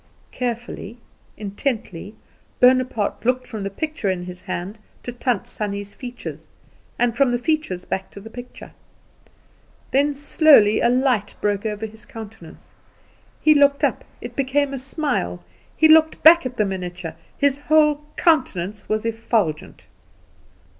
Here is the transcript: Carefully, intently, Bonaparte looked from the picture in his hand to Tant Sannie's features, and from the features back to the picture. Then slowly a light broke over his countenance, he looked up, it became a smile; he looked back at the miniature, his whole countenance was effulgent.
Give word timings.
Carefully, 0.31 0.97
intently, 1.37 2.15
Bonaparte 2.59 3.23
looked 3.23 3.45
from 3.45 3.61
the 3.61 3.69
picture 3.69 4.09
in 4.09 4.23
his 4.25 4.41
hand 4.41 4.79
to 5.03 5.11
Tant 5.11 5.45
Sannie's 5.45 5.93
features, 5.93 6.47
and 6.97 7.15
from 7.15 7.29
the 7.29 7.37
features 7.37 7.85
back 7.85 8.09
to 8.09 8.19
the 8.19 8.31
picture. 8.31 8.71
Then 9.91 10.15
slowly 10.15 10.81
a 10.81 10.89
light 10.89 11.35
broke 11.39 11.67
over 11.67 11.85
his 11.85 12.07
countenance, 12.07 12.71
he 13.41 13.53
looked 13.53 13.83
up, 13.83 14.03
it 14.21 14.35
became 14.35 14.73
a 14.73 14.79
smile; 14.79 15.43
he 15.77 15.87
looked 15.87 16.23
back 16.23 16.47
at 16.47 16.57
the 16.57 16.65
miniature, 16.65 17.15
his 17.37 17.59
whole 17.59 18.03
countenance 18.17 18.89
was 18.89 19.05
effulgent. 19.05 19.85